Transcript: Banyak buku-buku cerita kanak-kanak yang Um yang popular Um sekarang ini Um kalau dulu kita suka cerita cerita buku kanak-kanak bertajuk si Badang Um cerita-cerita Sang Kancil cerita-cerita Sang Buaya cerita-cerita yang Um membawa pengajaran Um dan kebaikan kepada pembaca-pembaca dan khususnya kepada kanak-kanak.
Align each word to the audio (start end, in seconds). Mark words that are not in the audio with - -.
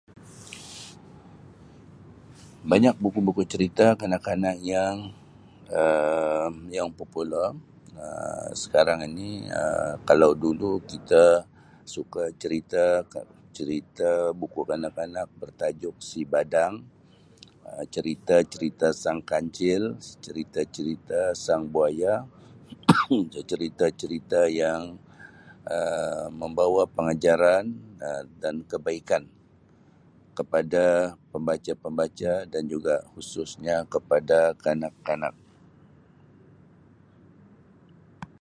Banyak 2.71 2.95
buku-buku 3.03 3.43
cerita 3.53 3.85
kanak-kanak 4.01 4.57
yang 4.75 4.95
Um 5.81 6.53
yang 6.77 6.89
popular 6.99 7.47
Um 8.03 8.45
sekarang 8.63 8.99
ini 9.09 9.29
Um 9.61 9.93
kalau 10.09 10.31
dulu 10.45 10.71
kita 10.91 11.23
suka 11.95 12.23
cerita 12.41 12.83
cerita 13.57 14.09
buku 14.41 14.59
kanak-kanak 14.69 15.27
bertajuk 15.41 15.95
si 16.09 16.19
Badang 16.33 16.73
Um 17.71 17.83
cerita-cerita 17.95 18.87
Sang 19.03 19.21
Kancil 19.31 19.83
cerita-cerita 20.25 21.19
Sang 21.45 21.63
Buaya 21.75 22.15
cerita-cerita 23.51 24.41
yang 24.61 24.81
Um 25.75 26.29
membawa 26.41 26.83
pengajaran 26.97 27.63
Um 28.07 28.25
dan 28.41 28.55
kebaikan 28.71 29.23
kepada 30.37 30.85
pembaca-pembaca 31.35 32.33
dan 32.51 32.63
khususnya 33.13 33.77
kepada 33.93 34.39
kanak-kanak. 34.63 35.35